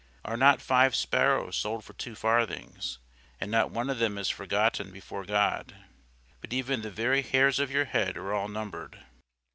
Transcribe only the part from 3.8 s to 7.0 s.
of them is forgotten before God? But even the